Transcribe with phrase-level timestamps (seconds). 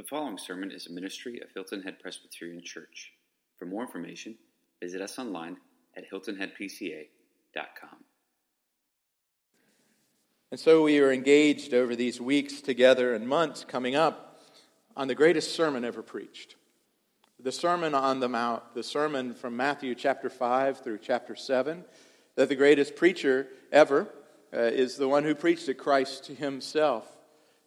[0.00, 3.12] The following sermon is a ministry of Hilton Head Presbyterian Church.
[3.58, 4.34] For more information,
[4.82, 5.58] visit us online
[5.94, 8.04] at hiltonheadpca.com.
[10.50, 14.40] And so we are engaged over these weeks together and months coming up
[14.96, 16.56] on the greatest sermon ever preached.
[17.38, 21.84] The Sermon on the Mount, the sermon from Matthew chapter 5 through chapter 7,
[22.36, 24.08] that the greatest preacher ever
[24.50, 27.06] uh, is the one who preached it, Christ himself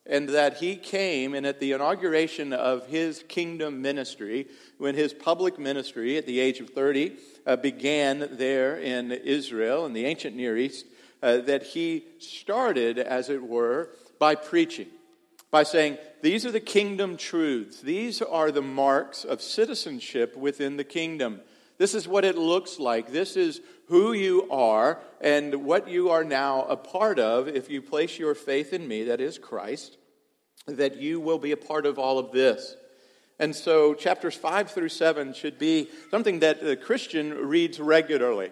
[0.06, 4.48] and that he came and at the inauguration of his kingdom ministry,
[4.78, 9.94] when his public ministry at the age of 30 uh, began there in Israel in
[9.94, 10.86] the ancient Near East,
[11.22, 14.88] uh, that he started, as it were, by preaching,
[15.52, 20.84] by saying, These are the kingdom truths, these are the marks of citizenship within the
[20.84, 21.40] kingdom.
[21.78, 23.12] This is what it looks like.
[23.12, 27.82] This is who you are and what you are now a part of if you
[27.82, 29.98] place your faith in me, that is Christ,
[30.68, 32.76] that you will be a part of all of this.
[33.40, 38.52] And so, chapters 5 through 7 should be something that the Christian reads regularly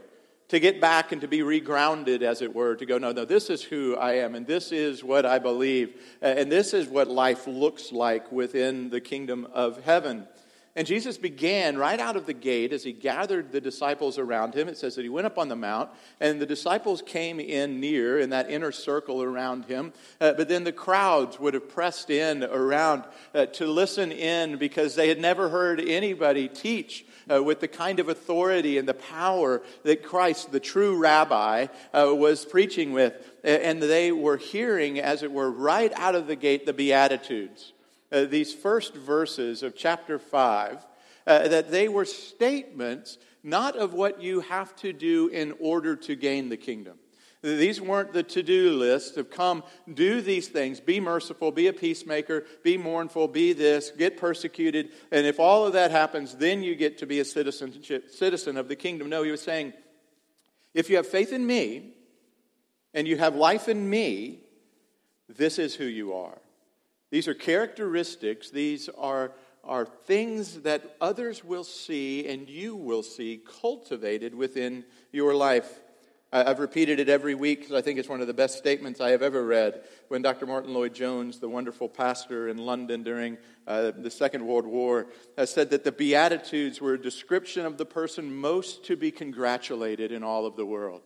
[0.52, 3.50] to get back and to be regrounded, as it were, to go, no, no, this
[3.50, 7.48] is who I am, and this is what I believe, and this is what life
[7.48, 10.28] looks like within the kingdom of heaven.
[10.74, 14.70] And Jesus began right out of the gate as he gathered the disciples around him.
[14.70, 15.90] It says that he went up on the mount,
[16.22, 19.92] and the disciples came in near in that inner circle around him.
[20.22, 23.04] Uh, but then the crowds would have pressed in around
[23.36, 28.00] uh, to listen in because they had never heard anybody teach uh, with the kind
[28.00, 33.14] of authority and the power that Christ, the true rabbi, uh, was preaching with.
[33.44, 37.74] And they were hearing, as it were, right out of the gate, the Beatitudes
[38.12, 40.86] uh, these first verses of chapter 5
[41.28, 46.16] uh, that they were statements not of what you have to do in order to
[46.16, 46.98] gain the kingdom.
[47.42, 51.74] These weren't the to do list of come, do these things, be merciful, be a
[51.74, 56.76] peacemaker, be mournful, be this, get persecuted, and if all of that happens, then you
[56.76, 59.10] get to be a citizenship, citizen of the kingdom.
[59.10, 59.74] No, he was saying,
[60.76, 61.94] if you have faith in me
[62.94, 64.42] and you have life in me,
[65.28, 66.38] this is who you are.
[67.12, 69.34] These are characteristics, these are,
[69.64, 75.82] are things that others will see and you will see cultivated within your life.
[76.34, 79.10] I've repeated it every week because I think it's one of the best statements I
[79.10, 79.84] have ever read.
[80.08, 80.46] When Dr.
[80.46, 85.08] Martyn Lloyd-Jones, the wonderful pastor in London during uh, the Second World War,
[85.38, 90.14] has said that the Beatitudes were a description of the person most to be congratulated
[90.14, 91.02] in all of the world.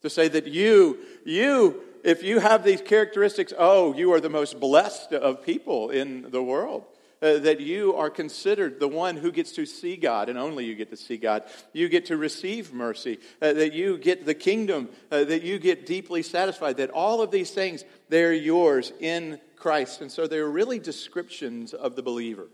[0.00, 4.60] To say that you, you if you have these characteristics, oh, you are the most
[4.60, 6.84] blessed of people in the world.
[7.22, 10.74] Uh, that you are considered the one who gets to see God, and only you
[10.74, 11.44] get to see God.
[11.72, 15.86] You get to receive mercy, uh, that you get the kingdom, uh, that you get
[15.86, 20.02] deeply satisfied, that all of these things, they're yours in Christ.
[20.02, 22.48] And so they're really descriptions of the believer.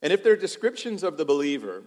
[0.00, 1.82] And if they're descriptions of the believer,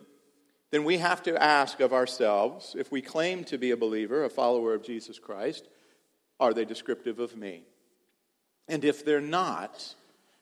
[0.72, 4.30] then we have to ask of ourselves if we claim to be a believer, a
[4.30, 5.70] follower of Jesus Christ,
[6.42, 7.64] are they descriptive of me?
[8.68, 9.96] And if they're not,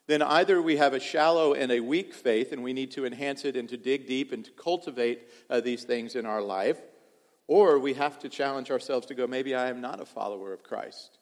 [0.07, 3.45] then either we have a shallow and a weak faith, and we need to enhance
[3.45, 6.79] it and to dig deep and to cultivate uh, these things in our life,
[7.47, 10.63] or we have to challenge ourselves to go, maybe I am not a follower of
[10.63, 11.19] Christ.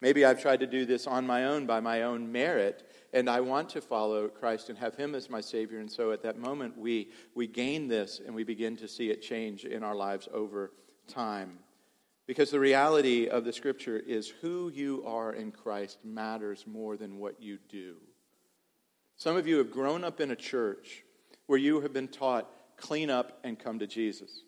[0.00, 3.40] Maybe I've tried to do this on my own by my own merit, and I
[3.40, 5.78] want to follow Christ and have Him as my Savior.
[5.78, 9.22] And so at that moment, we, we gain this and we begin to see it
[9.22, 10.72] change in our lives over
[11.08, 11.58] time.
[12.26, 17.18] Because the reality of the scripture is who you are in Christ matters more than
[17.18, 17.96] what you do.
[19.16, 21.04] Some of you have grown up in a church
[21.46, 24.42] where you have been taught clean up and come to Jesus.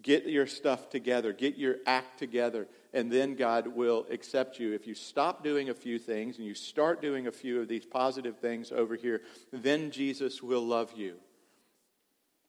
[0.00, 4.72] Get your stuff together, get your act together, and then God will accept you.
[4.72, 7.84] If you stop doing a few things and you start doing a few of these
[7.84, 11.16] positive things over here, then Jesus will love you.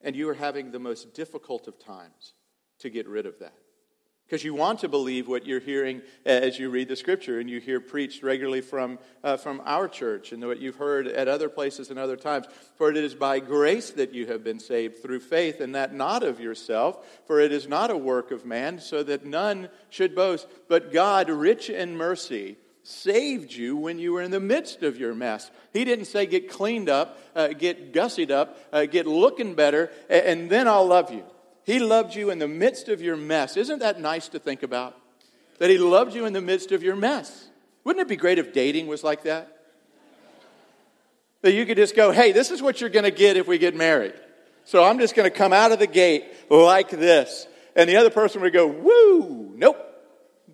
[0.02, 2.34] And you are having the most difficult of times
[2.80, 3.56] to get rid of that
[4.30, 7.60] because you want to believe what you're hearing as you read the scripture and you
[7.60, 11.90] hear preached regularly from, uh, from our church and what you've heard at other places
[11.90, 12.46] and other times.
[12.76, 16.22] For it is by grace that you have been saved through faith, and that not
[16.22, 20.48] of yourself, for it is not a work of man, so that none should boast.
[20.68, 25.16] But God, rich in mercy, saved you when you were in the midst of your
[25.16, 25.50] mess.
[25.74, 30.26] He didn't say, get cleaned up, uh, get gussied up, uh, get looking better, and,
[30.26, 31.24] and then I'll love you.
[31.66, 33.58] He loved you in the midst of your mess.
[33.58, 34.98] Isn't that nice to think about?
[35.60, 37.48] That He loved you in the midst of your mess.
[37.84, 39.56] Wouldn't it be great if dating was like that?
[41.42, 43.58] That you could just go, hey, this is what you're going to get if we
[43.58, 44.14] get married.
[44.66, 47.48] So I'm just going to come out of the gate like this.
[47.76, 49.78] And the other person would go, woo, nope,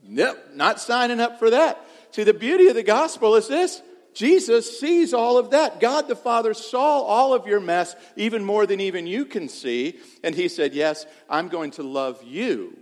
[0.03, 1.83] nope, not signing up for that.
[2.11, 3.81] See, the beauty of the gospel is this
[4.15, 5.81] Jesus sees all of that.
[5.81, 9.99] God the Father saw all of your mess even more than even you can see.
[10.23, 12.77] And he said, Yes, I'm going to love you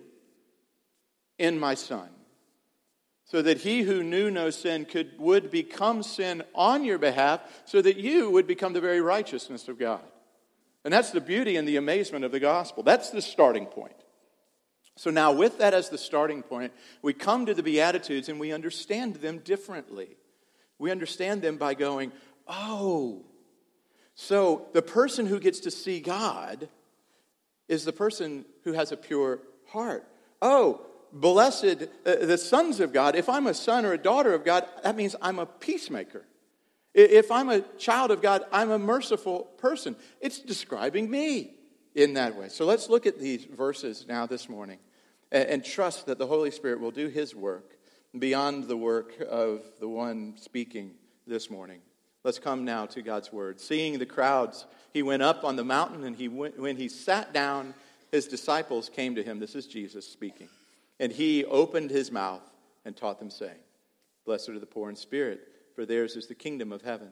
[1.40, 2.08] in my Son.
[3.26, 7.82] So that he who knew no sin could, would become sin on your behalf, so
[7.82, 10.04] that you would become the very righteousness of God.
[10.86, 12.84] And that's the beauty and the amazement of the gospel.
[12.84, 13.96] That's the starting point.
[14.98, 18.52] So now, with that as the starting point, we come to the Beatitudes and we
[18.52, 20.18] understand them differently.
[20.84, 22.12] We understand them by going,
[22.46, 23.24] oh,
[24.16, 26.68] so the person who gets to see God
[27.70, 30.06] is the person who has a pure heart.
[30.42, 30.82] Oh,
[31.14, 33.16] blessed, uh, the sons of God.
[33.16, 36.26] If I'm a son or a daughter of God, that means I'm a peacemaker.
[36.94, 39.96] If I'm a child of God, I'm a merciful person.
[40.20, 41.54] It's describing me
[41.96, 42.50] in that way.
[42.50, 44.80] So let's look at these verses now this morning
[45.32, 47.78] and, and trust that the Holy Spirit will do his work
[48.18, 50.92] beyond the work of the one speaking
[51.26, 51.80] this morning.
[52.24, 53.60] Let's come now to God's word.
[53.60, 57.34] Seeing the crowds, he went up on the mountain, and he went, when he sat
[57.34, 57.74] down,
[58.12, 59.40] his disciples came to him.
[59.40, 60.48] This is Jesus speaking.
[61.00, 62.44] And he opened his mouth
[62.86, 63.58] and taught them, saying,
[64.26, 67.10] Blessed are the poor in spirit, for theirs is the kingdom of heaven.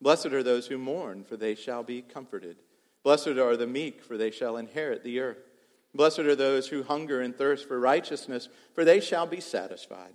[0.00, 2.56] Blessed are those who mourn, for they shall be comforted.
[3.04, 5.38] Blessed are the meek, for they shall inherit the earth.
[5.94, 10.14] Blessed are those who hunger and thirst for righteousness, for they shall be satisfied.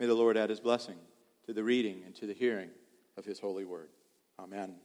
[0.00, 0.96] May the Lord add his blessing
[1.44, 2.70] to the reading and to the hearing
[3.18, 3.90] of his holy word.
[4.38, 4.76] Amen.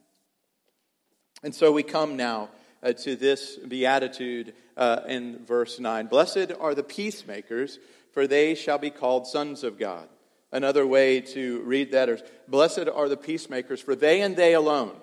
[1.42, 2.50] And so we come now
[2.82, 7.78] uh, to this beatitude uh, in verse 9 Blessed are the peacemakers,
[8.12, 10.06] for they shall be called sons of God.
[10.52, 14.96] Another way to read that is Blessed are the peacemakers, for they and they alone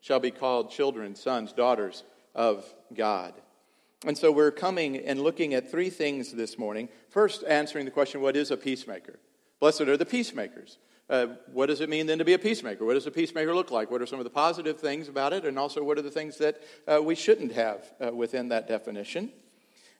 [0.00, 2.02] shall be called children, sons, daughters
[2.34, 3.34] of God.
[4.04, 6.88] And so we're coming and looking at three things this morning.
[7.10, 9.20] First, answering the question what is a peacemaker?
[9.60, 10.78] Blessed are the peacemakers.
[11.10, 12.84] Uh, what does it mean then to be a peacemaker?
[12.84, 13.90] What does a peacemaker look like?
[13.90, 15.46] What are some of the positive things about it?
[15.46, 19.32] And also, what are the things that uh, we shouldn't have uh, within that definition?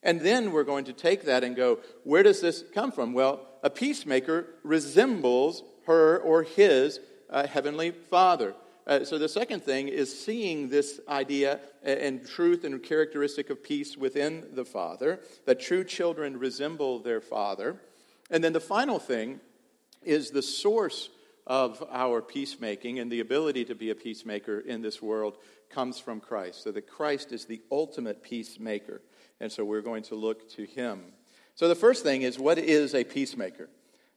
[0.02, 3.14] And then we're going to take that and go, where does this come from?
[3.14, 7.00] Well, a peacemaker resembles her or his
[7.30, 8.54] uh, heavenly father.
[8.86, 13.96] Uh, so the second thing is seeing this idea and truth and characteristic of peace
[13.96, 17.80] within the father, that true children resemble their father.
[18.30, 19.40] And then the final thing
[20.02, 21.10] is the source
[21.46, 25.38] of our peacemaking and the ability to be a peacemaker in this world
[25.70, 26.62] comes from Christ.
[26.62, 29.00] So that Christ is the ultimate peacemaker.
[29.40, 31.00] And so we're going to look to him.
[31.54, 33.68] So the first thing is what is a peacemaker?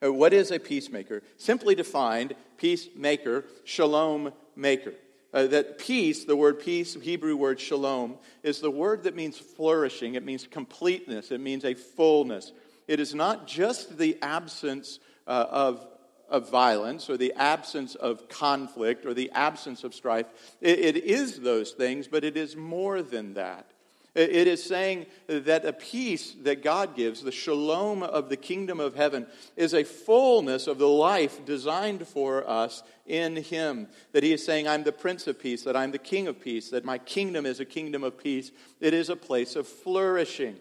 [0.03, 1.21] Uh, what is a peacemaker?
[1.37, 4.93] Simply defined, peacemaker, shalom maker.
[5.33, 10.15] Uh, that peace, the word peace, Hebrew word shalom, is the word that means flourishing.
[10.15, 11.31] It means completeness.
[11.31, 12.51] It means a fullness.
[12.87, 15.87] It is not just the absence uh, of,
[16.29, 20.27] of violence or the absence of conflict or the absence of strife.
[20.61, 23.71] It, it is those things, but it is more than that.
[24.13, 28.93] It is saying that a peace that God gives, the shalom of the kingdom of
[28.93, 29.25] heaven,
[29.55, 33.87] is a fullness of the life designed for us in Him.
[34.11, 36.71] That He is saying, I'm the Prince of Peace, that I'm the King of Peace,
[36.71, 38.51] that my kingdom is a kingdom of peace.
[38.81, 40.57] It is a place of flourishing.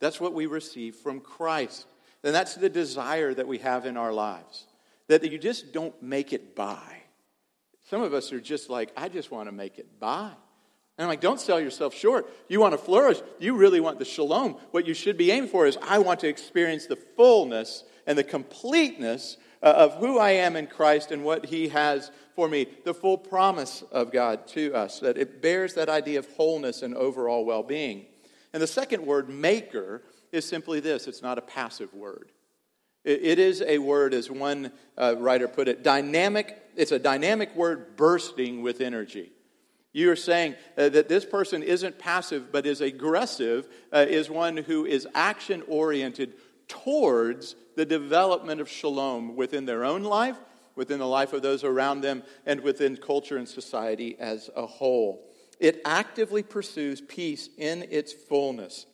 [0.00, 1.86] That's what we receive from Christ.
[2.24, 4.64] And that's the desire that we have in our lives.
[5.08, 7.02] That you just don't make it by.
[7.90, 10.30] Some of us are just like, I just want to make it by.
[10.96, 12.30] And I'm like, don't sell yourself short.
[12.48, 13.18] You want to flourish.
[13.38, 14.54] You really want the shalom.
[14.70, 18.24] What you should be aiming for is, I want to experience the fullness and the
[18.24, 22.66] completeness uh, of who I am in Christ and what He has for me.
[22.84, 25.00] The full promise of God to us.
[25.00, 28.06] That it bears that idea of wholeness and overall well being.
[28.54, 30.02] And the second word, maker,
[30.34, 32.30] is simply this it's not a passive word.
[33.04, 36.58] It is a word, as one uh, writer put it, dynamic.
[36.74, 39.30] It's a dynamic word bursting with energy.
[39.92, 44.56] You are saying uh, that this person isn't passive but is aggressive, uh, is one
[44.56, 46.32] who is action oriented
[46.66, 50.38] towards the development of shalom within their own life,
[50.74, 55.30] within the life of those around them, and within culture and society as a whole.
[55.60, 58.86] It actively pursues peace in its fullness.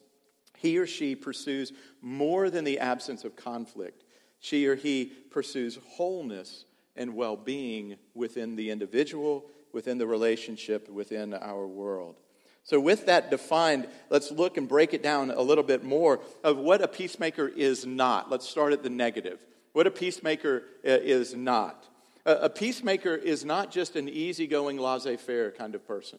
[0.61, 4.05] He or she pursues more than the absence of conflict.
[4.41, 11.33] She or he pursues wholeness and well being within the individual, within the relationship, within
[11.33, 12.17] our world.
[12.63, 16.59] So, with that defined, let's look and break it down a little bit more of
[16.59, 18.31] what a peacemaker is not.
[18.31, 19.41] Let's start at the negative.
[19.73, 21.89] What a peacemaker uh, is not.
[22.27, 26.19] A peacemaker is not just an easygoing, laissez faire kind of person.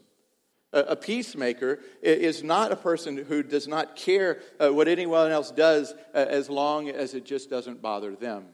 [0.73, 5.93] A peacemaker is not a person who does not care uh, what anyone else does
[6.13, 8.45] uh, as long as it just doesn't bother them.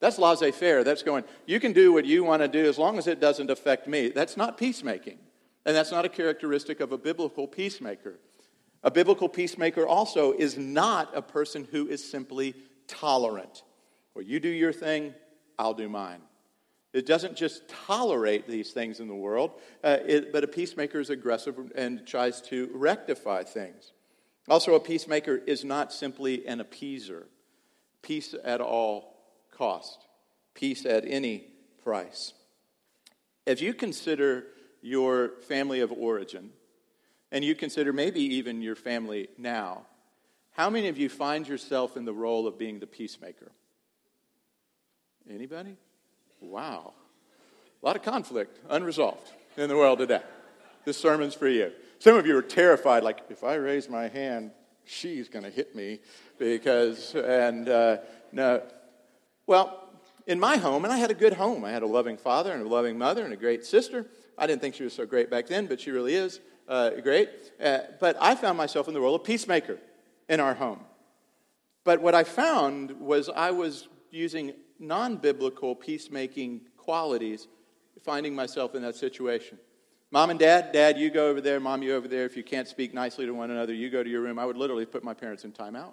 [0.00, 0.82] That's laissez faire.
[0.84, 3.50] That's going, you can do what you want to do as long as it doesn't
[3.50, 4.08] affect me.
[4.08, 5.18] That's not peacemaking.
[5.66, 8.18] And that's not a characteristic of a biblical peacemaker.
[8.82, 12.54] A biblical peacemaker also is not a person who is simply
[12.88, 13.64] tolerant.
[14.14, 15.14] Well, you do your thing,
[15.58, 16.22] I'll do mine.
[16.92, 19.52] It doesn't just tolerate these things in the world,
[19.84, 23.92] uh, it, but a peacemaker is aggressive and tries to rectify things.
[24.48, 27.24] Also, a peacemaker is not simply an appeaser.
[28.02, 29.14] Peace at all
[29.52, 30.06] cost,
[30.54, 31.44] peace at any
[31.84, 32.32] price.
[33.46, 34.46] If you consider
[34.82, 36.50] your family of origin,
[37.30, 39.86] and you consider maybe even your family now,
[40.52, 43.52] how many of you find yourself in the role of being the peacemaker?
[45.28, 45.76] Anybody?
[46.40, 46.94] Wow.
[47.82, 50.22] A lot of conflict, unresolved in the world today.
[50.84, 51.72] This sermon's for you.
[51.98, 54.52] Some of you are terrified, like, if I raise my hand,
[54.84, 56.00] she's going to hit me
[56.38, 57.98] because, and uh,
[58.32, 58.62] no.
[59.46, 59.88] Well,
[60.26, 62.62] in my home, and I had a good home, I had a loving father and
[62.64, 64.06] a loving mother and a great sister.
[64.38, 67.28] I didn't think she was so great back then, but she really is uh, great.
[67.62, 69.78] Uh, but I found myself in the role of peacemaker
[70.28, 70.80] in our home.
[71.84, 77.46] But what I found was I was using non biblical peacemaking qualities,
[78.02, 79.58] finding myself in that situation.
[80.10, 82.24] Mom and dad, dad, you go over there, mom, you over there.
[82.24, 84.40] If you can't speak nicely to one another, you go to your room.
[84.40, 85.92] I would literally put my parents in timeout.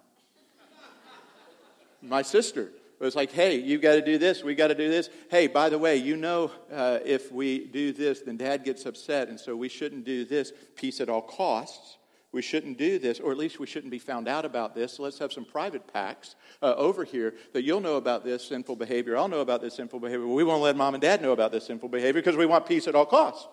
[2.01, 5.11] my sister was like, hey, you got to do this, we got to do this.
[5.29, 9.27] Hey, by the way, you know, uh, if we do this, then dad gets upset,
[9.27, 10.51] and so we shouldn't do this.
[10.75, 11.96] Peace at all costs
[12.31, 14.99] we shouldn't do this, or at least we shouldn't be found out about this.
[14.99, 19.17] Let's have some private pacts uh, over here that you'll know about this sinful behavior.
[19.17, 20.27] I'll know about this sinful behavior.
[20.27, 22.87] we won't let mom and dad know about this sinful behavior because we want peace
[22.87, 23.47] at all costs.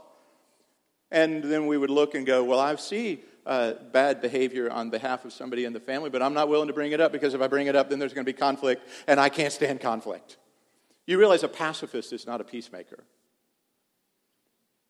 [1.11, 5.25] And then we would look and go, well, I see uh, bad behavior on behalf
[5.25, 7.41] of somebody in the family, but I'm not willing to bring it up because if
[7.41, 10.39] I bring it up, then there's going to be conflict, and I can't stand conflict.
[11.07, 13.05] You realize a pacifist is not a peacemaker.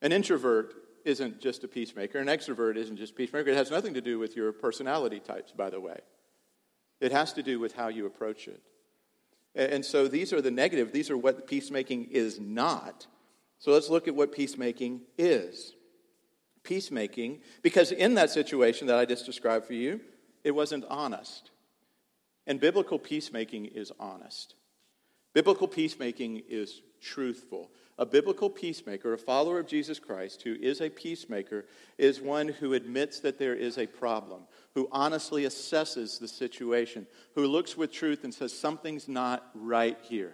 [0.00, 0.74] An introvert
[1.04, 2.18] isn't just a peacemaker.
[2.18, 3.50] An extrovert isn't just a peacemaker.
[3.50, 6.00] It has nothing to do with your personality types, by the way.
[7.00, 8.62] It has to do with how you approach it.
[9.54, 10.92] And so these are the negative.
[10.92, 13.06] These are what peacemaking is not.
[13.58, 15.74] So let's look at what peacemaking is.
[16.64, 20.00] Peacemaking, because in that situation that I just described for you,
[20.42, 21.50] it wasn't honest.
[22.46, 24.54] And biblical peacemaking is honest.
[25.34, 27.70] Biblical peacemaking is truthful.
[27.96, 31.64] A biblical peacemaker, a follower of Jesus Christ who is a peacemaker,
[31.96, 34.42] is one who admits that there is a problem,
[34.74, 40.32] who honestly assesses the situation, who looks with truth and says, Something's not right here.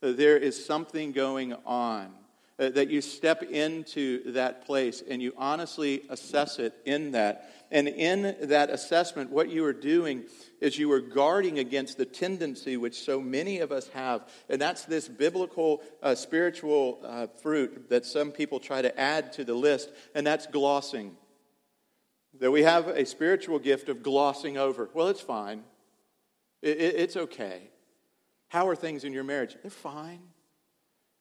[0.00, 2.12] There is something going on.
[2.58, 7.50] Uh, that you step into that place and you honestly assess it in that.
[7.70, 10.24] And in that assessment, what you are doing
[10.60, 14.84] is you are guarding against the tendency which so many of us have, and that's
[14.84, 19.90] this biblical uh, spiritual uh, fruit that some people try to add to the list,
[20.14, 21.16] and that's glossing.
[22.38, 24.90] That we have a spiritual gift of glossing over.
[24.92, 25.64] Well, it's fine.
[26.60, 27.70] It, it, it's okay.
[28.48, 29.56] How are things in your marriage?
[29.62, 30.20] They're fine.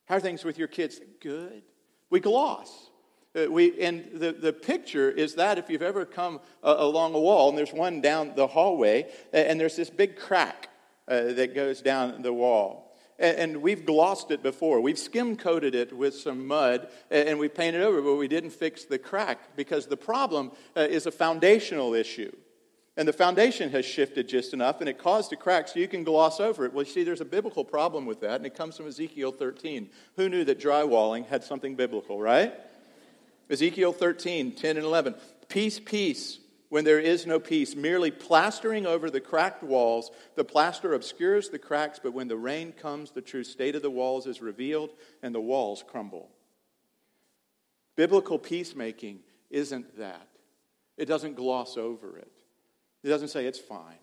[0.05, 0.99] How are things with your kids?
[1.19, 1.63] Good.
[2.09, 2.89] We gloss.
[3.33, 7.19] Uh, we, and the, the picture is that if you've ever come uh, along a
[7.19, 10.69] wall, and there's one down the hallway, and there's this big crack
[11.07, 12.93] uh, that goes down the wall.
[13.17, 14.81] And, and we've glossed it before.
[14.81, 18.83] We've skim coated it with some mud, and, we painted over, but we didn't fix
[18.83, 22.35] the crack because the problem uh, is a foundational issue.
[23.01, 26.03] And the foundation has shifted just enough, and it caused a crack, so you can
[26.03, 26.71] gloss over it.
[26.71, 29.89] Well, you see, there's a biblical problem with that, and it comes from Ezekiel 13.
[30.17, 32.53] Who knew that drywalling had something biblical, right?
[33.49, 35.15] Ezekiel 13, 10 and 11.
[35.49, 36.37] Peace, peace,
[36.69, 37.75] when there is no peace.
[37.75, 40.11] Merely plastering over the cracked walls.
[40.35, 43.89] The plaster obscures the cracks, but when the rain comes, the true state of the
[43.89, 44.91] walls is revealed,
[45.23, 46.29] and the walls crumble.
[47.95, 50.27] Biblical peacemaking isn't that,
[50.97, 52.31] it doesn't gloss over it.
[53.03, 53.99] It doesn't say it's fine.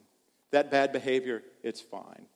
[0.51, 2.27] That bad behavior, it's fine.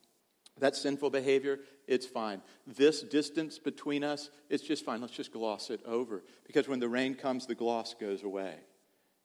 [0.58, 2.42] That sinful behavior, it's fine.
[2.66, 5.00] This distance between us, it's just fine.
[5.00, 6.22] Let's just gloss it over.
[6.46, 8.54] Because when the rain comes, the gloss goes away.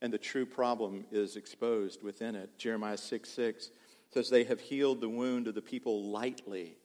[0.02, 2.58] And the true problem is exposed within it.
[2.58, 3.72] Jeremiah 6 6
[4.10, 6.78] says, They have healed the wound of the people lightly.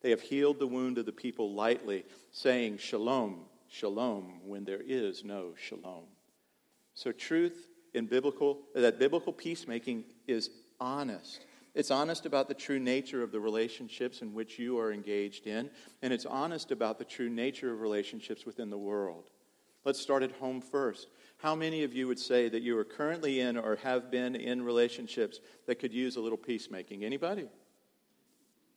[0.00, 5.24] They have healed the wound of the people lightly, saying, Shalom, shalom, when there is
[5.24, 6.04] no shalom.
[6.94, 11.44] So, truth in biblical, that biblical peacemaking is honest.
[11.74, 15.70] It's honest about the true nature of the relationships in which you are engaged in,
[16.02, 19.30] and it's honest about the true nature of relationships within the world.
[19.84, 21.08] Let's start at home first.
[21.38, 24.62] How many of you would say that you are currently in or have been in
[24.62, 27.04] relationships that could use a little peacemaking?
[27.04, 27.48] Anybody?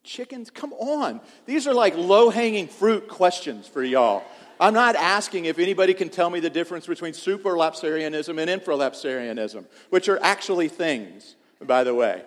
[0.04, 0.50] Chickens?
[0.50, 1.22] Come on.
[1.46, 4.24] These are like low hanging fruit questions for y'all.
[4.60, 10.08] I'm not asking if anybody can tell me the difference between superlapsarianism and infralapsarianism, which
[10.08, 12.24] are actually things, by the way.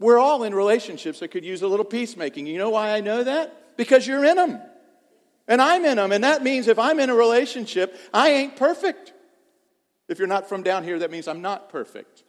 [0.00, 2.46] We're all in relationships that could use a little peacemaking.
[2.46, 3.76] You know why I know that?
[3.76, 4.60] Because you're in them.
[5.48, 6.12] And I'm in them.
[6.12, 9.12] And that means if I'm in a relationship, I ain't perfect.
[10.08, 12.22] If you're not from down here, that means I'm not perfect.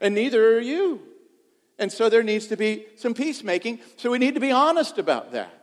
[0.00, 1.02] And neither are you.
[1.78, 3.80] And so there needs to be some peacemaking.
[3.96, 5.59] So we need to be honest about that.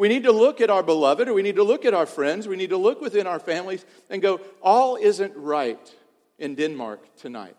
[0.00, 2.48] We need to look at our beloved, or we need to look at our friends,
[2.48, 5.94] we need to look within our families and go, all isn't right
[6.38, 7.54] in Denmark tonight.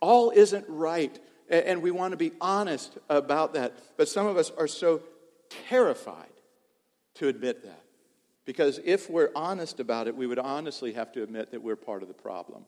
[0.00, 1.18] All isn't right.
[1.50, 3.76] And we want to be honest about that.
[3.96, 5.02] But some of us are so
[5.68, 6.30] terrified
[7.16, 7.82] to admit that.
[8.44, 12.02] Because if we're honest about it, we would honestly have to admit that we're part
[12.02, 12.66] of the problem.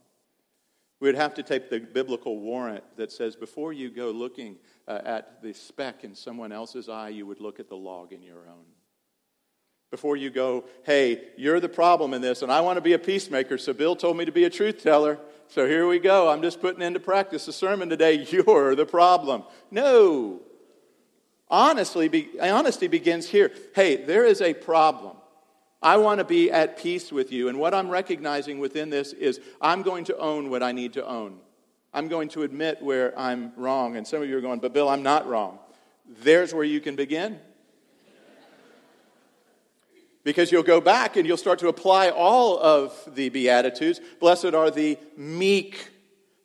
[0.98, 4.56] We would have to take the biblical warrant that says before you go looking
[4.88, 8.24] uh, at the speck in someone else's eye, you would look at the log in
[8.24, 8.64] your own.
[9.90, 12.98] Before you go, hey, you're the problem in this, and I want to be a
[12.98, 15.18] peacemaker, so Bill told me to be a truth teller.
[15.48, 16.28] So here we go.
[16.28, 18.24] I'm just putting into practice the sermon today.
[18.30, 19.42] You're the problem.
[19.70, 20.42] No.
[21.48, 23.50] Honestly, be, honesty begins here.
[23.74, 25.16] Hey, there is a problem.
[25.82, 27.48] I want to be at peace with you.
[27.48, 31.04] And what I'm recognizing within this is I'm going to own what I need to
[31.04, 31.38] own.
[31.92, 33.96] I'm going to admit where I'm wrong.
[33.96, 35.58] And some of you are going, but Bill, I'm not wrong.
[36.22, 37.40] There's where you can begin.
[40.30, 44.00] Because you'll go back and you'll start to apply all of the Beatitudes.
[44.20, 45.90] Blessed are the meek,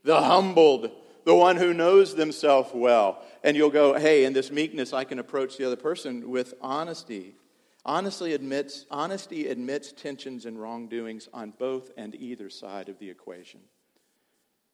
[0.04, 0.90] the humbled,
[1.24, 3.24] the one who knows themselves well.
[3.44, 7.36] And you'll go, hey, in this meekness, I can approach the other person with honesty
[7.86, 13.60] Honestly admits, honesty admits tensions and wrongdoings on both and either side of the equation.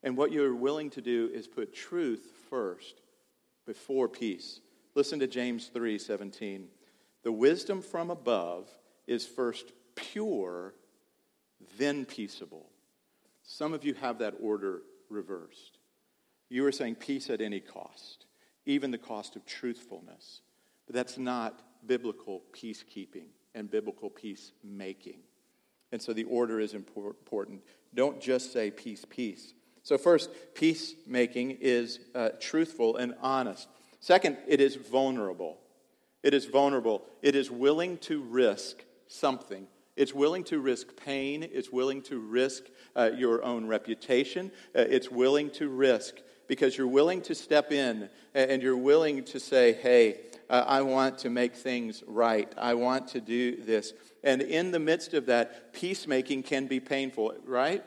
[0.01, 3.01] And what you're willing to do is put truth first
[3.67, 4.61] before peace.
[4.95, 6.69] Listen to James 3:17.
[7.23, 8.69] The wisdom from above
[9.11, 10.73] is first pure,
[11.77, 12.69] then peaceable.
[13.43, 15.79] Some of you have that order reversed.
[16.49, 18.25] You are saying peace at any cost,
[18.65, 20.41] even the cost of truthfulness.
[20.85, 25.19] But that's not biblical peacekeeping and biblical peacemaking.
[25.91, 27.61] And so the order is important.
[27.93, 29.53] Don't just say peace, peace.
[29.83, 33.67] So, first, peacemaking is uh, truthful and honest.
[33.99, 35.57] Second, it is vulnerable.
[36.23, 37.03] It is vulnerable.
[37.21, 39.67] It is willing to risk something.
[39.95, 41.47] It's willing to risk pain.
[41.51, 42.63] It's willing to risk
[42.95, 44.51] uh, your own reputation.
[44.75, 46.15] Uh, it's willing to risk
[46.47, 51.17] because you're willing to step in and you're willing to say, hey, uh, I want
[51.19, 52.51] to make things right.
[52.57, 53.93] I want to do this.
[54.23, 57.83] And in the midst of that, peacemaking can be painful, right?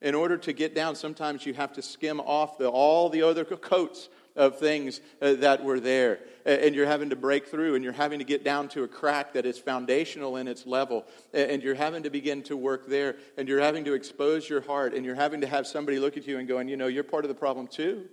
[0.00, 3.44] In order to get down, sometimes you have to skim off the, all the other
[3.44, 6.20] coats of things uh, that were there.
[6.44, 9.34] And you're having to break through, and you're having to get down to a crack
[9.34, 11.04] that is foundational in its level.
[11.34, 14.94] And you're having to begin to work there, and you're having to expose your heart,
[14.94, 17.24] and you're having to have somebody look at you and going, You know, you're part
[17.24, 18.06] of the problem too.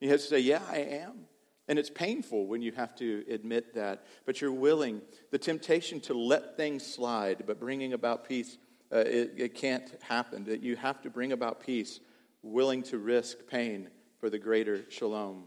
[0.00, 1.26] You have to say, Yeah, I am.
[1.66, 5.00] And it's painful when you have to admit that, but you're willing.
[5.30, 8.58] The temptation to let things slide, but bringing about peace,
[8.92, 10.44] uh, it, it can't happen.
[10.44, 12.00] That you have to bring about peace,
[12.42, 13.88] willing to risk pain
[14.24, 15.42] for the greater shalom.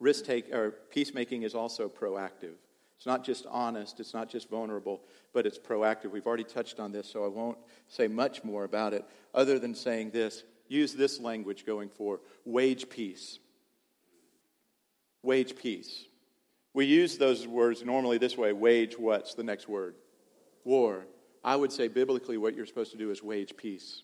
[0.00, 2.54] Risk take or peacemaking is also proactive.
[2.96, 5.00] It's not just honest, it's not just vulnerable,
[5.32, 6.10] but it's proactive.
[6.10, 9.72] We've already touched on this, so I won't say much more about it, other than
[9.72, 10.42] saying this.
[10.66, 13.38] Use this language going for wage peace
[15.22, 16.06] wage peace.
[16.72, 19.94] We use those words normally this way wage what's the next word?
[20.64, 21.06] War.
[21.44, 24.02] I would say biblically what you're supposed to do is wage peace.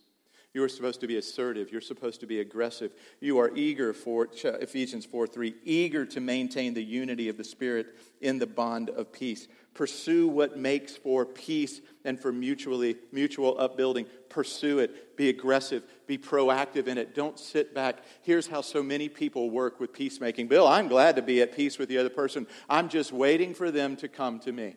[0.53, 1.71] You are supposed to be assertive.
[1.71, 2.91] You're supposed to be aggressive.
[3.21, 7.97] You are eager for, Ephesians 4 3, eager to maintain the unity of the Spirit
[8.21, 9.47] in the bond of peace.
[9.75, 14.07] Pursue what makes for peace and for mutually, mutual upbuilding.
[14.29, 15.17] Pursue it.
[15.17, 15.85] Be aggressive.
[16.09, 17.15] Be proactive in it.
[17.15, 17.99] Don't sit back.
[18.23, 20.49] Here's how so many people work with peacemaking.
[20.49, 22.49] Bill, I'm glad to be at peace with the other person.
[22.69, 24.75] I'm just waiting for them to come to me.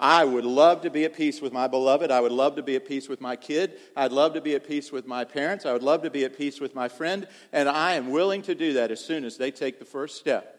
[0.00, 2.10] I would love to be at peace with my beloved.
[2.10, 3.78] I would love to be at peace with my kid.
[3.94, 5.66] I'd love to be at peace with my parents.
[5.66, 7.28] I would love to be at peace with my friend.
[7.52, 10.56] And I am willing to do that as soon as they take the first step.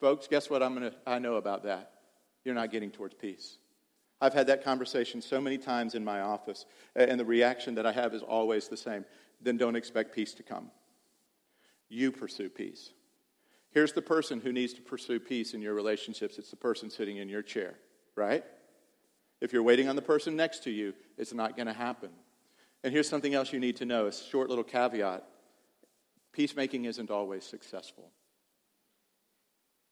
[0.00, 1.90] Folks, guess what I'm gonna, I know about that?
[2.44, 3.58] You're not getting towards peace.
[4.20, 7.92] I've had that conversation so many times in my office, and the reaction that I
[7.92, 9.04] have is always the same.
[9.40, 10.70] Then don't expect peace to come.
[11.88, 12.90] You pursue peace.
[13.70, 17.18] Here's the person who needs to pursue peace in your relationships it's the person sitting
[17.18, 17.74] in your chair,
[18.16, 18.44] right?
[19.40, 22.10] If you're waiting on the person next to you, it's not going to happen.
[22.82, 25.24] And here's something else you need to know a short little caveat
[26.32, 28.12] peacemaking isn't always successful,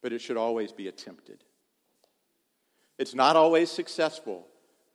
[0.01, 1.43] but it should always be attempted.
[2.99, 4.47] It's not always successful,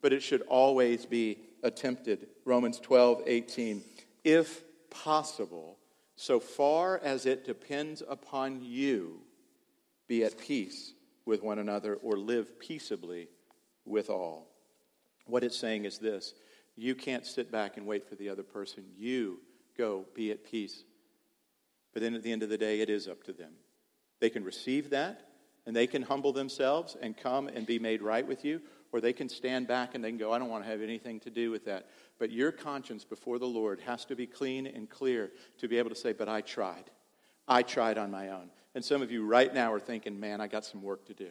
[0.02, 2.28] but it should always be attempted.
[2.46, 3.84] Romans 12, 18.
[4.24, 5.78] If possible,
[6.22, 9.22] so far as it depends upon you,
[10.08, 10.94] be at peace
[11.26, 13.28] with one another or live peaceably
[13.86, 14.48] with all.
[15.26, 16.36] What it's saying is this
[16.78, 18.84] you can't sit back and wait for the other person.
[18.96, 19.40] You
[19.76, 20.84] go be at peace.
[21.92, 23.54] But then at the end of the day, it is up to them.
[24.20, 25.28] They can receive that
[25.66, 29.14] and they can humble themselves and come and be made right with you, or they
[29.14, 31.52] can stand back and they can go, I don't want to have anything to do
[31.52, 31.88] with that.
[32.20, 35.90] But your conscience before the Lord has to be clean and clear to be able
[35.90, 36.90] to say, But I tried.
[37.48, 38.50] I tried on my own.
[38.76, 41.30] And some of you right now are thinking, Man, I got some work to do.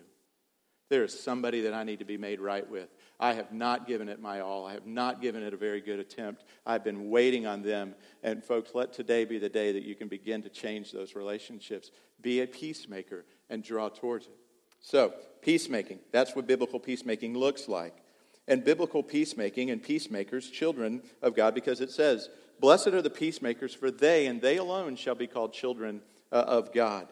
[0.88, 2.88] There is somebody that I need to be made right with.
[3.20, 4.66] I have not given it my all.
[4.66, 6.42] I have not given it a very good attempt.
[6.66, 7.94] I've been waiting on them.
[8.24, 11.92] And, folks, let today be the day that you can begin to change those relationships.
[12.20, 14.39] Be a peacemaker and draw towards it.
[14.80, 17.94] So, peacemaking, that's what biblical peacemaking looks like.
[18.48, 23.74] And biblical peacemaking and peacemakers, children of God, because it says, Blessed are the peacemakers,
[23.74, 27.08] for they and they alone shall be called children uh, of God.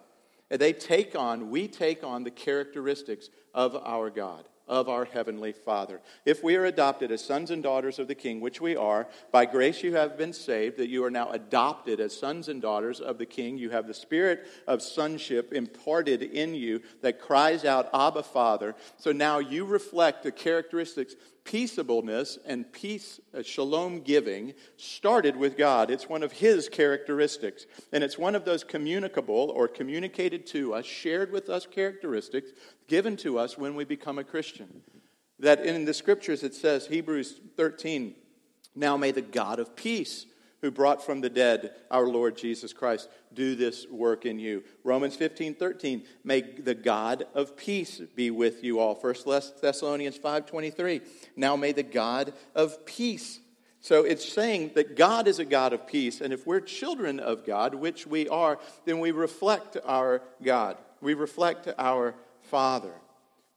[0.50, 5.52] And they take on, we take on the characteristics of our God, of our Heavenly
[5.52, 6.00] Father.
[6.24, 9.46] If we are adopted as sons and daughters of the King, which we are, by
[9.46, 13.18] grace you have been saved, that you are now adopted as sons and daughters of
[13.18, 13.58] the King.
[13.58, 18.74] You have the spirit of sonship imparted in you that cries out, Abba, Father.
[18.96, 21.14] So now you reflect the characteristics
[21.48, 25.90] peaceableness and peace, uh, shalom giving, started with God.
[25.90, 27.64] It's one of His characteristics.
[27.90, 32.50] And it's one of those communicable or communicated to us, shared with us characteristics
[32.86, 34.82] given to us when we become a Christian.
[35.38, 38.14] That in the scriptures it says, Hebrews 13,
[38.74, 40.26] now may the God of peace
[40.60, 44.64] who brought from the dead our Lord Jesus Christ, do this work in you.
[44.84, 48.94] Romans 15, 13, may the God of peace be with you all.
[48.94, 49.14] 1
[49.60, 51.00] Thessalonians 5, 23,
[51.36, 53.40] now may the God of peace.
[53.80, 57.46] So it's saying that God is a God of peace, and if we're children of
[57.46, 60.76] God, which we are, then we reflect our God.
[61.00, 62.92] We reflect our Father.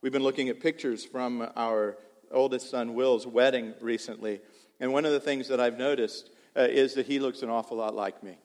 [0.02, 1.98] We've been looking at pictures from our
[2.32, 4.42] oldest son Will's wedding recently,
[4.80, 7.78] and one of the things that I've noticed uh, is that he looks an awful
[7.78, 8.38] lot like me.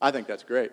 [0.00, 0.72] I think that's great.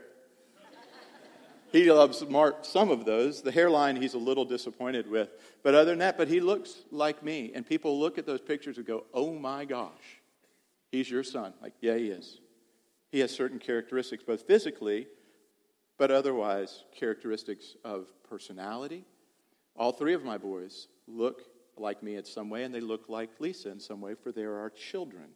[1.71, 2.23] he loves
[2.63, 3.41] some of those.
[3.41, 5.29] The hairline he's a little disappointed with.
[5.63, 7.51] But other than that, but he looks like me.
[7.53, 10.21] And people look at those pictures and go, oh my gosh,
[10.91, 11.53] he's your son.
[11.61, 12.39] Like, yeah, he is.
[13.11, 15.07] He has certain characteristics, both physically,
[15.97, 19.05] but otherwise characteristics of personality.
[19.75, 21.41] All three of my boys look
[21.77, 24.43] like me in some way, and they look like Lisa in some way, for they
[24.43, 25.29] are our children.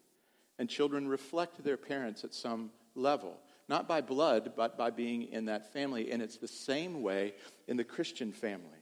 [0.60, 5.46] And children reflect their parents at some level, not by blood, but by being in
[5.46, 6.12] that family.
[6.12, 7.34] And it's the same way
[7.68, 8.80] in the Christian family.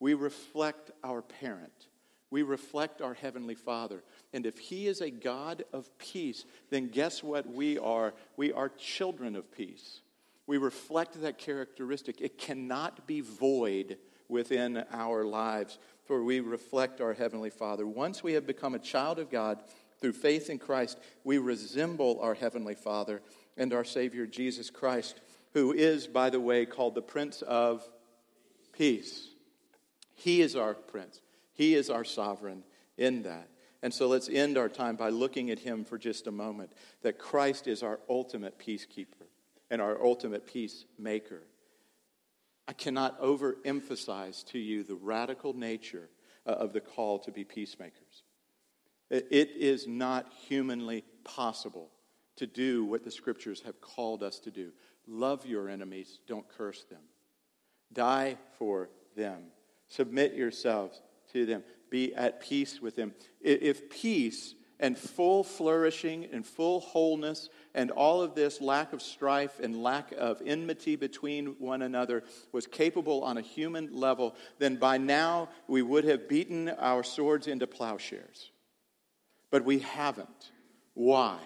[0.00, 1.88] We reflect our parent,
[2.30, 4.02] we reflect our Heavenly Father.
[4.32, 8.12] And if He is a God of peace, then guess what we are?
[8.36, 10.00] We are children of peace.
[10.46, 12.20] We reflect that characteristic.
[12.20, 17.86] It cannot be void within our lives, for we reflect our Heavenly Father.
[17.86, 19.60] Once we have become a child of God,
[20.00, 23.22] through faith in Christ, we resemble our Heavenly Father
[23.56, 25.20] and our Savior Jesus Christ,
[25.52, 27.88] who is, by the way, called the Prince of
[28.72, 29.28] Peace.
[30.14, 31.20] He is our Prince,
[31.52, 32.64] He is our sovereign
[32.96, 33.48] in that.
[33.82, 37.18] And so let's end our time by looking at Him for just a moment that
[37.18, 39.26] Christ is our ultimate peacekeeper
[39.70, 41.42] and our ultimate peacemaker.
[42.66, 46.08] I cannot overemphasize to you the radical nature
[46.46, 48.22] uh, of the call to be peacemakers.
[49.14, 51.90] It is not humanly possible
[52.36, 54.72] to do what the scriptures have called us to do.
[55.06, 57.02] Love your enemies, don't curse them.
[57.92, 59.44] Die for them.
[59.86, 61.00] Submit yourselves
[61.32, 61.62] to them.
[61.90, 63.14] Be at peace with them.
[63.40, 69.60] If peace and full flourishing and full wholeness and all of this lack of strife
[69.60, 74.98] and lack of enmity between one another was capable on a human level, then by
[74.98, 78.50] now we would have beaten our swords into plowshares.
[79.54, 80.50] But we haven't.
[80.94, 81.38] Why?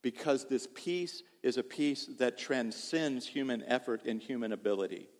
[0.00, 5.10] Because this peace is a peace that transcends human effort and human ability.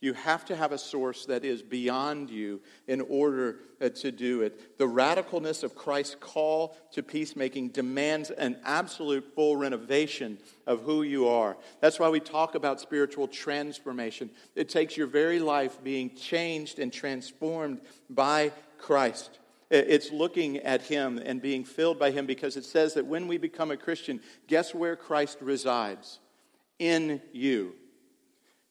[0.00, 4.40] You have to have a source that is beyond you in order uh, to do
[4.42, 4.76] it.
[4.78, 11.28] The radicalness of Christ's call to peacemaking demands an absolute full renovation of who you
[11.28, 11.56] are.
[11.80, 14.28] That's why we talk about spiritual transformation.
[14.56, 17.80] It takes your very life being changed and transformed
[18.10, 19.38] by Christ.
[19.72, 23.38] It's looking at Him and being filled by Him because it says that when we
[23.38, 26.18] become a Christian, guess where Christ resides?
[26.78, 27.74] In you.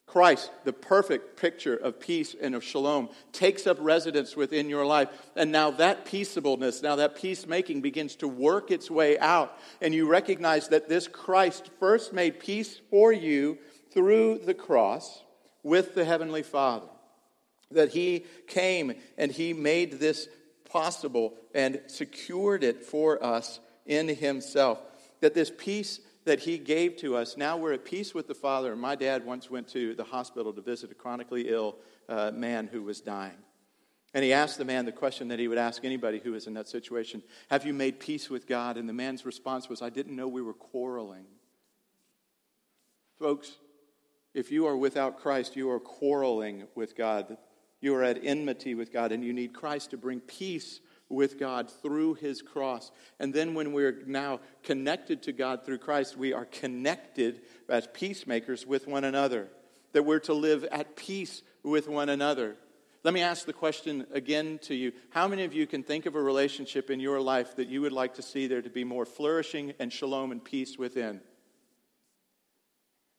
[0.06, 5.08] Christ, the perfect picture of peace and of shalom, takes up residence within your life.
[5.34, 9.58] And now that peaceableness, now that peacemaking begins to work its way out.
[9.80, 13.58] And you recognize that this Christ first made peace for you
[13.90, 15.24] through the cross
[15.64, 16.88] with the Heavenly Father.
[17.72, 20.28] That He came and He made this
[20.72, 24.80] possible and secured it for us in Himself.
[25.20, 27.36] That this peace that he gave to us.
[27.36, 28.76] Now we're at peace with the Father.
[28.76, 31.76] My dad once went to the hospital to visit a chronically ill
[32.08, 33.38] uh, man who was dying.
[34.14, 36.54] And he asked the man the question that he would ask anybody who was in
[36.54, 38.76] that situation Have you made peace with God?
[38.76, 41.26] And the man's response was, I didn't know we were quarreling.
[43.18, 43.56] Folks,
[44.34, 47.36] if you are without Christ, you are quarreling with God.
[47.82, 51.68] You are at enmity with God, and you need Christ to bring peace with God
[51.68, 52.90] through his cross.
[53.18, 58.64] And then when we're now connected to God through Christ, we are connected as peacemakers
[58.64, 59.48] with one another,
[59.92, 62.56] that we're to live at peace with one another.
[63.02, 64.92] Let me ask the question again to you.
[65.10, 67.92] How many of you can think of a relationship in your life that you would
[67.92, 71.20] like to see there to be more flourishing and shalom and peace within?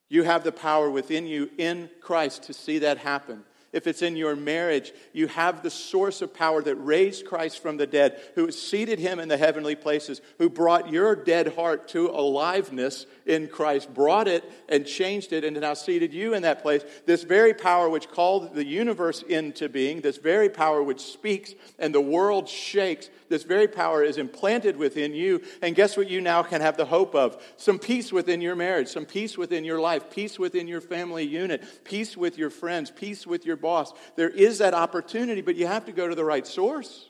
[0.07, 4.15] You have the power within you in Christ to see that happen if it's in
[4.15, 8.51] your marriage, you have the source of power that raised Christ from the dead, who
[8.51, 13.93] seated him in the heavenly places, who brought your dead heart to aliveness in Christ,
[13.93, 16.83] brought it and changed it, and now seated you in that place.
[17.05, 21.93] This very power which called the universe into being, this very power which speaks and
[21.93, 25.41] the world shakes, this very power is implanted within you.
[25.61, 27.41] And guess what you now can have the hope of?
[27.57, 31.63] Some peace within your marriage, some peace within your life, peace within your family unit,
[31.83, 33.91] peace with your friends, peace with your boss.
[34.15, 37.09] There is that opportunity, but you have to go to the right source.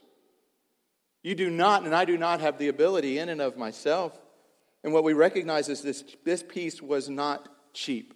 [1.22, 4.18] You do not, and I do not have the ability in and of myself.
[4.84, 8.13] And what we recognize is this, this peace was not cheap.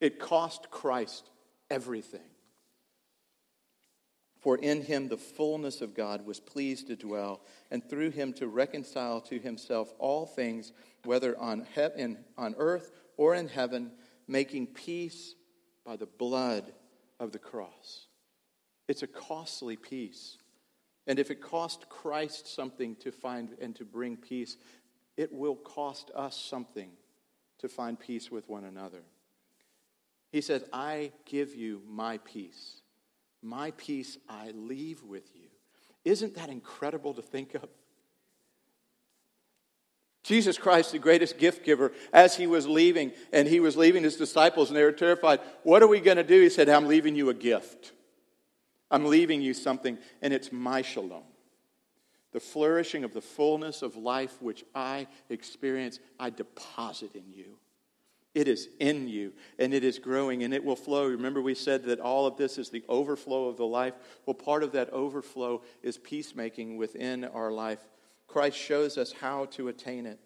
[0.00, 1.28] It cost Christ
[1.70, 2.20] everything.
[4.40, 8.46] For in him the fullness of God was pleased to dwell, and through him to
[8.46, 10.72] reconcile to himself all things,
[11.04, 13.92] whether on, he- in, on earth or in heaven,
[14.28, 15.34] making peace
[15.86, 16.72] by the blood
[17.20, 18.06] of the cross.
[18.88, 20.38] It's a costly peace.
[21.06, 24.56] And if it cost Christ something to find and to bring peace,
[25.16, 26.90] it will cost us something
[27.58, 29.02] to find peace with one another.
[30.32, 32.80] He says, I give you my peace.
[33.42, 35.48] My peace I leave with you.
[36.04, 37.68] Isn't that incredible to think of?
[40.24, 44.16] Jesus Christ, the greatest gift giver, as he was leaving, and he was leaving his
[44.16, 45.38] disciples, and they were terrified.
[45.62, 46.40] What are we going to do?
[46.40, 47.92] He said, I'm leaving you a gift.
[48.90, 51.24] I'm leaving you something, and it's my shalom.
[52.32, 57.58] The flourishing of the fullness of life which I experience, I deposit in you.
[58.34, 61.06] It is in you and it is growing and it will flow.
[61.06, 63.94] Remember, we said that all of this is the overflow of the life.
[64.26, 67.78] Well, part of that overflow is peacemaking within our life.
[68.26, 70.18] Christ shows us how to attain it.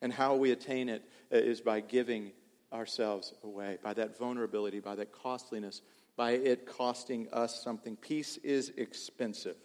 [0.00, 2.32] And how we attain it uh, by giving
[2.72, 5.80] ourselves away, by that vulnerability, by that costliness,
[6.16, 7.96] by it costing us something.
[7.96, 9.56] Peace is expensive,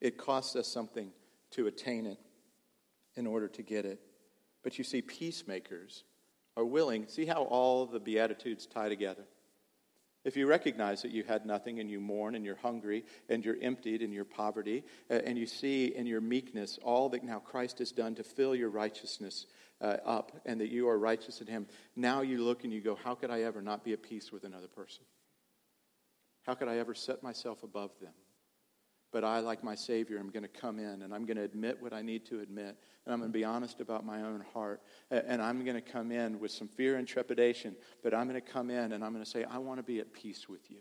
[0.00, 1.10] it costs us something
[1.52, 2.18] to attain it
[3.16, 4.00] in order to get it.
[4.62, 6.04] But you see, peacemakers
[6.56, 9.24] are willing, see how all the Beatitudes tie together?
[10.24, 13.56] If you recognize that you had nothing and you mourn and you're hungry and you're
[13.60, 17.80] emptied in your poverty, uh, and you see in your meekness all that now Christ
[17.80, 19.46] has done to fill your righteousness
[19.80, 22.94] uh, up and that you are righteous in Him, now you look and you go,
[22.94, 25.04] How could I ever not be at peace with another person?
[26.42, 28.12] How could I ever set myself above them?
[29.12, 31.80] But I, like my Savior, am going to come in and I'm going to admit
[31.80, 32.76] what I need to admit.
[33.04, 34.80] And I'm going to be honest about my own heart.
[35.10, 37.76] And I'm going to come in with some fear and trepidation.
[38.02, 40.00] But I'm going to come in and I'm going to say, I want to be
[40.00, 40.78] at peace with you.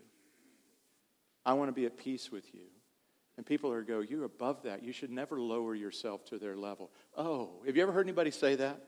[1.46, 2.62] I want to be at peace with you.
[3.38, 4.84] And people are go, You're above that.
[4.84, 6.92] You should never lower yourself to their level.
[7.18, 8.82] Oh, have you ever heard anybody say that?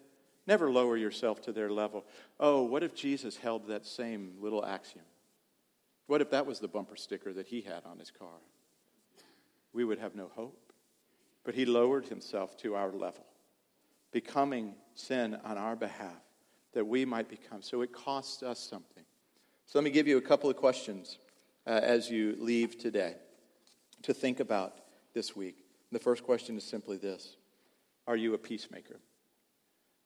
[0.45, 2.05] Never lower yourself to their level.
[2.39, 5.05] Oh, what if Jesus held that same little axiom?
[6.07, 8.41] What if that was the bumper sticker that he had on his car?
[9.73, 10.71] We would have no hope.
[11.43, 13.25] But he lowered himself to our level,
[14.11, 16.21] becoming sin on our behalf
[16.73, 17.61] that we might become.
[17.61, 19.03] So it costs us something
[19.65, 21.17] So let me give you a couple of questions
[21.65, 23.15] uh, as you leave today
[24.03, 24.75] to think about
[25.13, 25.65] this week.
[25.91, 27.37] The first question is simply this
[28.07, 28.99] Are you a peacemaker?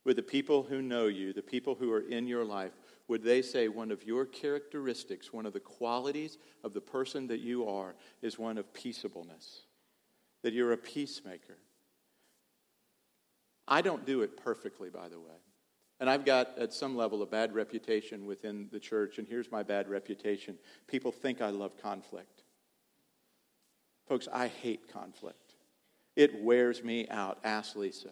[0.05, 2.71] With the people who know you, the people who are in your life,
[3.07, 7.39] would they say one of your characteristics, one of the qualities of the person that
[7.39, 9.61] you are, is one of peaceableness?
[10.43, 11.57] That you're a peacemaker?
[13.67, 15.35] I don't do it perfectly, by the way.
[15.99, 19.63] And I've got, at some level, a bad reputation within the church, and here's my
[19.63, 20.57] bad reputation.
[20.87, 22.43] People think I love conflict.
[24.07, 25.55] Folks, I hate conflict.
[26.15, 27.39] It wears me out.
[27.43, 28.09] Ask Lisa.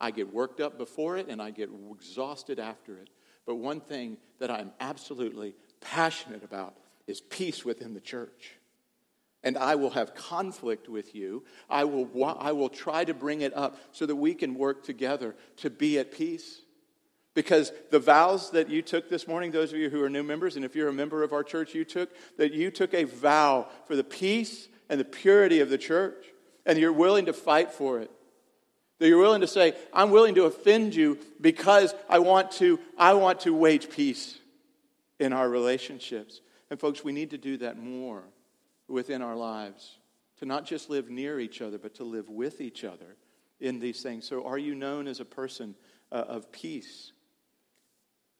[0.00, 3.10] I get worked up before it, and I get exhausted after it.
[3.46, 6.76] But one thing that I'm absolutely passionate about
[7.06, 8.54] is peace within the church.
[9.44, 11.42] And I will have conflict with you.
[11.68, 15.34] I will, I will try to bring it up so that we can work together
[15.58, 16.60] to be at peace.
[17.34, 20.54] Because the vows that you took this morning, those of you who are new members,
[20.54, 23.68] and if you're a member of our church, you took, that you took a vow
[23.86, 26.26] for the peace and the purity of the church,
[26.66, 28.10] and you're willing to fight for it.
[29.02, 33.14] That you're willing to say, I'm willing to offend you because I want to, I
[33.14, 34.38] want to wage peace
[35.18, 36.40] in our relationships.
[36.70, 38.22] And folks, we need to do that more
[38.86, 39.98] within our lives.
[40.38, 43.16] To not just live near each other, but to live with each other
[43.58, 44.24] in these things.
[44.24, 45.74] So, are you known as a person
[46.12, 47.10] uh, of peace?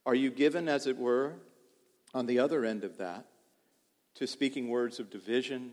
[0.07, 1.33] Are you given, as it were,
[2.15, 3.27] on the other end of that,
[4.15, 5.73] to speaking words of division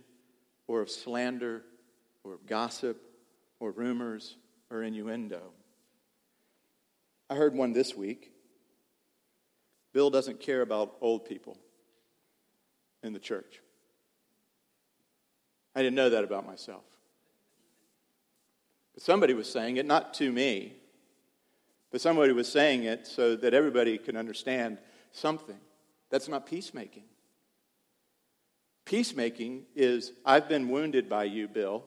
[0.65, 1.62] or of slander
[2.23, 2.99] or of gossip
[3.60, 4.36] or rumors
[4.70, 5.42] or innuendo?
[7.30, 8.32] I heard one this week.
[9.94, 11.58] Bill doesn't care about old people
[13.04, 13.62] in the church.
[15.76, 16.84] I didn't know that about myself.
[18.94, 20.74] But somebody was saying it, not to me,
[21.92, 24.78] but somebody was saying it so that everybody can understand
[25.12, 25.60] something.
[26.10, 27.04] That's not peacemaking.
[28.86, 31.84] Peacemaking is I've been wounded by you, Bill,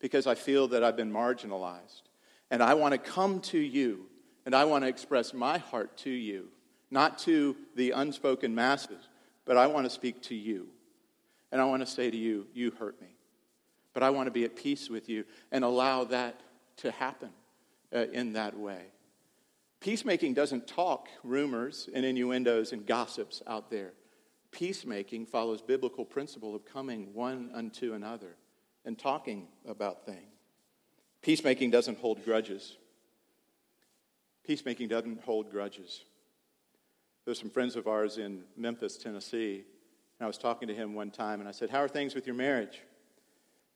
[0.00, 2.02] because I feel that I've been marginalized.
[2.50, 4.06] And I want to come to you
[4.46, 6.48] and I want to express my heart to you,
[6.90, 9.08] not to the unspoken masses,
[9.44, 10.68] but I want to speak to you.
[11.52, 13.08] And I want to say to you, you hurt me.
[13.92, 16.40] But I want to be at peace with you and allow that
[16.78, 17.30] to happen
[17.94, 18.86] uh, in that way.
[19.80, 23.92] Peacemaking doesn't talk rumors and innuendos and gossips out there.
[24.50, 28.36] Peacemaking follows biblical principle of coming one unto another
[28.84, 30.37] and talking about things.
[31.22, 32.76] Peacemaking doesn't hold grudges.
[34.46, 36.04] Peacemaking doesn't hold grudges.
[37.24, 39.64] There's some friends of ours in Memphis, Tennessee,
[40.18, 42.26] and I was talking to him one time, and I said, How are things with
[42.26, 42.80] your marriage?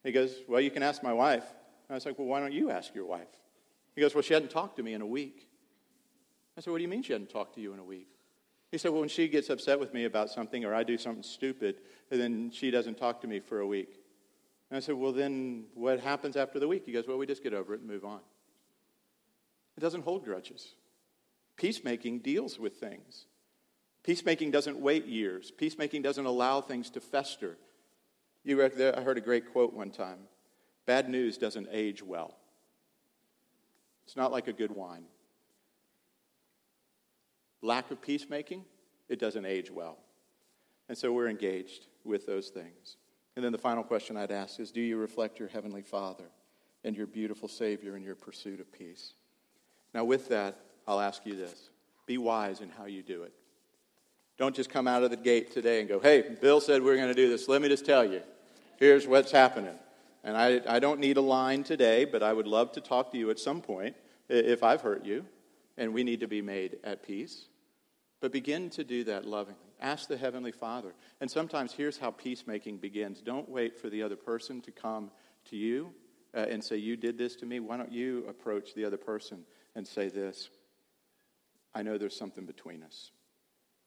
[0.03, 1.45] He goes, Well, you can ask my wife.
[1.89, 3.29] And I was like, Well, why don't you ask your wife?
[3.95, 5.49] He goes, Well, she hadn't talked to me in a week.
[6.57, 8.09] I said, What do you mean she hadn't talked to you in a week?
[8.71, 11.23] He said, Well, when she gets upset with me about something or I do something
[11.23, 11.77] stupid,
[12.11, 14.02] then she doesn't talk to me for a week.
[14.73, 16.85] And I said, Well, then what happens after the week?
[16.87, 18.21] He goes, Well, we just get over it and move on.
[19.77, 20.77] It doesn't hold grudges.
[21.59, 23.27] Peacemaking deals with things.
[24.03, 25.51] Peacemaking doesn't wait years.
[25.51, 27.59] Peacemaking doesn't allow things to fester.
[28.45, 30.21] You, I heard a great quote one time
[30.87, 32.35] Bad news doesn't age well.
[34.07, 35.05] It's not like a good wine
[37.61, 38.65] lack of peacemaking,
[39.11, 39.99] it doesn't age well.
[40.89, 42.97] And so we're engaged with those things.
[43.35, 46.25] And then the final question I'd ask is Do you reflect your Heavenly Father
[46.85, 49.15] and your beautiful Savior in your pursuit of peace?
[49.95, 51.71] Now, with that, I'll ask you this
[52.07, 53.33] be wise in how you do it.
[54.39, 56.97] Don't just come out of the gate today and go, Hey, Bill said we we're
[56.97, 57.49] going to do this.
[57.49, 58.23] Let me just tell you,
[58.79, 59.75] here's what's happening.
[60.25, 63.19] And I, I don't need a line today, but I would love to talk to
[63.19, 63.97] you at some point
[64.29, 65.25] if I've hurt you
[65.77, 67.47] and we need to be made at peace.
[68.21, 69.72] But begin to do that lovingly.
[69.83, 70.95] Ask the Heavenly Father.
[71.21, 73.21] And sometimes here's how peacemaking begins.
[73.21, 75.11] Don't wait for the other person to come
[75.51, 75.93] to you
[76.35, 77.59] uh, and say, You did this to me.
[77.59, 80.51] Why don't you approach the other person and say this?
[81.75, 83.11] I know there's something between us,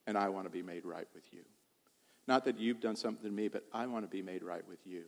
[0.05, 1.43] and I want to be made right with you.
[2.28, 4.80] Not that you've done something to me, but I want to be made right with
[4.86, 5.03] you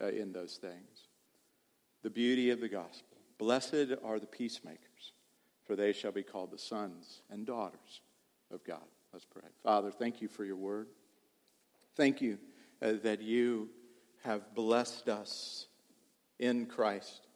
[0.00, 1.08] uh, in those things.
[2.02, 3.18] The beauty of the gospel.
[3.38, 5.12] Blessed are the peacemakers,
[5.66, 8.00] for they shall be called the sons and daughters
[8.50, 8.86] of God.
[9.16, 9.48] Let's pray.
[9.62, 10.88] Father, thank you for your word.
[11.94, 12.36] Thank you
[12.82, 13.70] uh, that you
[14.24, 15.68] have blessed us
[16.38, 17.26] in Christ,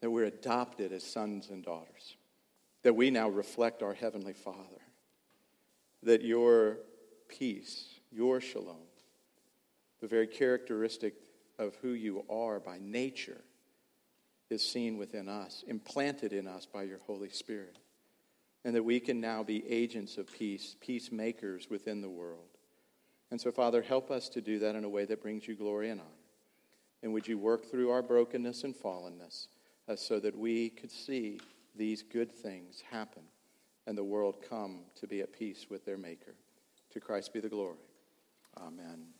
[0.00, 2.16] that we're adopted as sons and daughters,
[2.84, 4.80] that we now reflect our Heavenly Father,
[6.04, 6.78] that your
[7.28, 8.88] peace, your shalom,
[10.00, 11.16] the very characteristic
[11.58, 13.42] of who you are by nature,
[14.48, 17.76] is seen within us, implanted in us by your Holy Spirit.
[18.64, 22.48] And that we can now be agents of peace, peacemakers within the world.
[23.30, 25.90] And so, Father, help us to do that in a way that brings you glory
[25.90, 26.10] and honor.
[27.02, 29.46] And would you work through our brokenness and fallenness
[29.88, 31.40] uh, so that we could see
[31.76, 33.22] these good things happen
[33.86, 36.34] and the world come to be at peace with their Maker.
[36.92, 37.78] To Christ be the glory.
[38.58, 39.19] Amen.